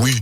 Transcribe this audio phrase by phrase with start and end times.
[0.00, 0.18] Oui.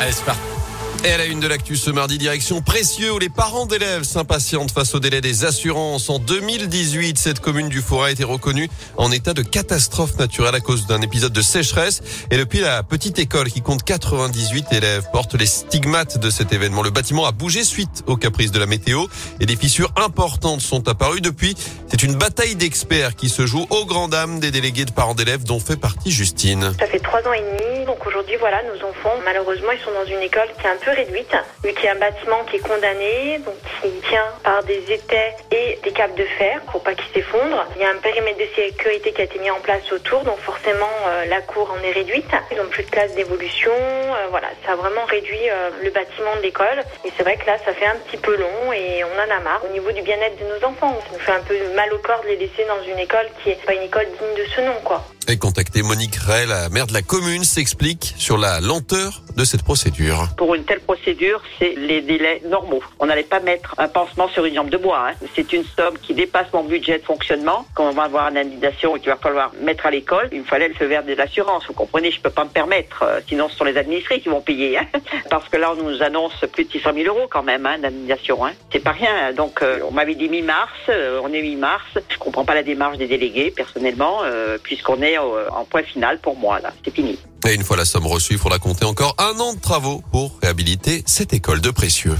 [0.00, 0.65] Allez, c'est parti.
[1.04, 4.72] Et à la une de l'actu ce mardi, direction Précieux où les parents d'élèves s'impatientent
[4.72, 6.10] face au délai des assurances.
[6.10, 10.60] En 2018, cette commune du Forêt a été reconnue en état de catastrophe naturelle à
[10.60, 12.02] cause d'un épisode de sécheresse.
[12.30, 16.82] Et depuis, la petite école qui compte 98 élèves porte les stigmates de cet événement.
[16.82, 19.06] Le bâtiment a bougé suite aux caprices de la météo
[19.38, 21.20] et des fissures importantes sont apparues.
[21.20, 21.54] Depuis,
[21.88, 25.44] c'est une bataille d'experts qui se joue aux grandes dames des délégués de parents d'élèves
[25.44, 26.72] dont fait partie Justine.
[26.80, 30.06] Ça fait trois ans et demi, donc aujourd'hui, voilà, nos enfants, malheureusement, ils sont dans
[30.06, 32.66] une école qui est un peu réduite, vu qu'il y a un bâtiment qui est
[32.66, 37.12] condamné, donc qui tient par des étais et des câbles de fer pour pas qu'il
[37.12, 37.66] s'effondre.
[37.76, 40.38] Il y a un périmètre de sécurité qui a été mis en place autour, donc
[40.38, 42.30] forcément euh, la cour en est réduite.
[42.50, 46.34] Ils n'ont plus de place d'évolution, euh, voilà, ça a vraiment réduit euh, le bâtiment
[46.36, 46.82] de l'école.
[47.04, 49.40] Et c'est vrai que là, ça fait un petit peu long et on en a
[49.40, 49.62] marre.
[49.64, 52.22] Au niveau du bien-être de nos enfants, ça nous fait un peu mal au corps
[52.22, 54.74] de les laisser dans une école qui est pas une école digne de ce nom,
[54.84, 55.04] quoi.
[55.28, 59.64] Et contacter Monique Ray, la maire de la commune, s'explique sur la lenteur de cette
[59.64, 60.28] procédure.
[60.36, 62.80] Pour une telle procédure, c'est les délais normaux.
[63.00, 65.08] On n'allait pas mettre un pansement sur une jambe de bois.
[65.08, 65.14] Hein.
[65.34, 67.66] C'est une somme qui dépasse mon budget de fonctionnement.
[67.74, 70.44] Quand on va avoir une indemnisation et qu'il va falloir mettre à l'école, il me
[70.44, 71.64] fallait le feu vert de l'assurance.
[71.66, 73.02] Vous comprenez, je peux pas me permettre.
[73.02, 74.78] euh, Sinon, ce sont les administrés qui vont payer.
[74.78, 74.86] Hein.
[75.28, 78.46] Parce que là, on nous annonce plus de 600 000 euros quand même hein, d'indemnisation.
[78.46, 78.52] Hein.
[78.72, 79.32] C'est pas rien.
[79.32, 80.70] Donc, euh, on m'avait dit mi-mars.
[80.88, 81.82] euh, on est mi-mars.
[82.10, 84.20] Je comprends pas la démarche des délégués, personnellement,
[84.62, 86.60] puisqu'on est euh, en point final pour moi.
[86.60, 87.18] Là, c'est fini.
[87.46, 90.38] Et une fois la somme reçue, il faudra compter encore un an de travaux pour
[90.42, 92.16] réhabiliter cette école de précieux.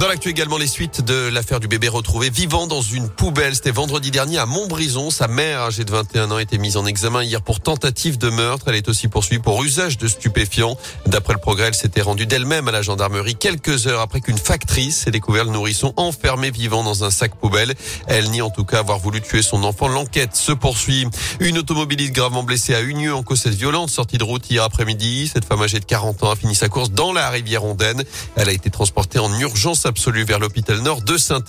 [0.00, 3.54] Dans l'actu également, les suites de l'affaire du bébé retrouvé vivant dans une poubelle.
[3.54, 5.10] C'était vendredi dernier à Montbrison.
[5.10, 8.30] Sa mère, âgée de 21 ans, a été mise en examen hier pour tentative de
[8.30, 8.68] meurtre.
[8.68, 10.78] Elle est aussi poursuivie pour usage de stupéfiants.
[11.04, 15.06] D'après le progrès, elle s'était rendue d'elle-même à la gendarmerie quelques heures après qu'une factrice
[15.06, 17.74] ait découvert le nourrisson enfermé vivant dans un sac poubelle.
[18.06, 19.86] Elle nie en tout cas avoir voulu tuer son enfant.
[19.86, 21.08] L'enquête se poursuit.
[21.40, 25.30] Une automobiliste gravement blessée à Unieux en cause violente sortie de route hier après-midi.
[25.30, 28.02] Cette femme âgée de 40 ans a fini sa course dans la rivière Ondaine.
[28.36, 29.89] Elle a été transportée en urgence
[30.24, 31.40] vers l'hôpital nord de saint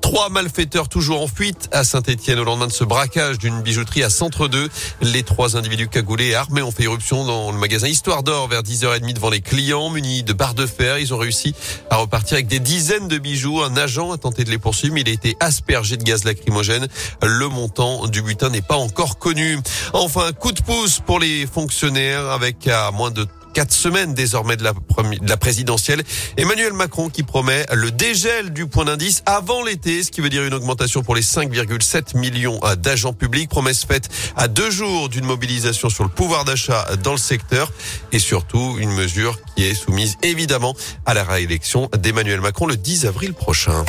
[0.00, 4.10] Trois malfaiteurs toujours en fuite à Saint-Etienne au lendemain de ce braquage d'une bijouterie à
[4.10, 4.68] Centre 2.
[5.00, 8.62] Les trois individus cagoulés et armés ont fait irruption dans le magasin Histoire d'Or vers
[8.62, 10.98] 10h30 devant les clients munis de barres de fer.
[10.98, 11.54] Ils ont réussi
[11.90, 13.62] à repartir avec des dizaines de bijoux.
[13.62, 16.86] Un agent a tenté de les poursuivre, mais il a été aspergé de gaz lacrymogène.
[17.22, 19.58] Le montant du butin n'est pas encore connu.
[19.92, 24.64] Enfin, coup de pouce pour les fonctionnaires avec à moins de quatre semaines désormais de
[24.64, 26.02] la, de la présidentielle.
[26.36, 30.44] Emmanuel Macron qui promet le dégel du point d'indice avant l'été, ce qui veut dire
[30.44, 33.48] une augmentation pour les 5,7 millions euh, d'agents publics.
[33.48, 37.72] Promesse faite à deux jours d'une mobilisation sur le pouvoir d'achat dans le secteur
[38.12, 40.74] et surtout une mesure qui est soumise évidemment
[41.06, 43.84] à la réélection d'Emmanuel Macron le 10 avril prochain.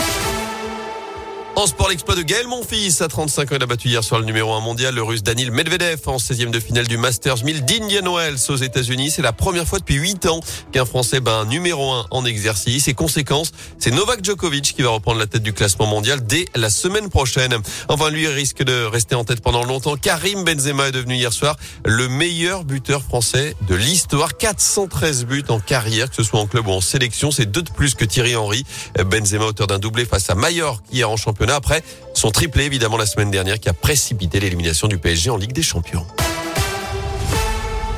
[1.58, 3.56] En sport, l'exploit de Gaël Monfils à 35 ans.
[3.58, 6.50] Il a battu hier soir le numéro 1 mondial, le russe Danil Medvedev en 16e
[6.50, 9.12] de finale du Masters 1000 d'Indian Wells aux États-Unis.
[9.12, 10.40] C'est la première fois depuis 8 ans
[10.72, 12.88] qu'un Français bat un numéro 1 en exercice.
[12.88, 16.70] Et conséquence, c'est Novak Djokovic qui va reprendre la tête du classement mondial dès la
[16.70, 17.58] semaine prochaine.
[17.90, 19.98] Enfin, lui risque de rester en tête pendant longtemps.
[19.98, 24.38] Karim Benzema est devenu hier soir le meilleur buteur français de l'histoire.
[24.38, 27.30] 413 buts en carrière, que ce soit en club ou en sélection.
[27.30, 28.66] C'est deux de plus que Thierry Henry.
[29.06, 31.18] Benzema, auteur d'un doublé face à Mallorca hier en
[31.50, 35.54] Après son triplé, évidemment, la semaine dernière qui a précipité l'élimination du PSG en Ligue
[35.54, 36.06] des Champions.